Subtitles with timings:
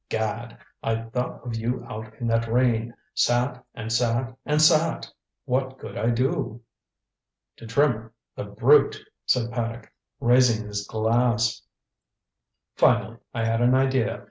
[0.09, 2.95] Gad I thought of you out in that rain.
[3.13, 5.07] Sat and sat and sat.
[5.45, 6.61] What could I do?"
[7.57, 11.61] "To Trimmer, the brute," said Paddock, raising his glass.
[12.75, 14.19] "Finally I had an idea.